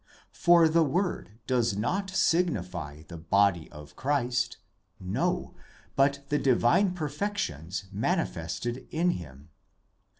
For 0.33 0.67
the 0.67 0.81
Word 0.81 1.37
does 1.45 1.77
not 1.77 2.09
signify 2.09 3.03
the 3.03 3.17
body 3.19 3.69
of 3.71 3.95
Christ; 3.95 4.57
no, 4.99 5.53
but 5.95 6.21
the 6.29 6.39
divine 6.39 6.95
perfections 6.95 7.85
manifested 7.91 8.87
in 8.89 9.11
him. 9.11 9.49